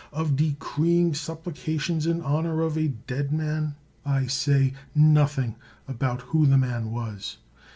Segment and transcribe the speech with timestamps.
[0.11, 3.75] of decreeing supplications in honor of a dead man?
[4.03, 7.37] I say nothing about who the man was.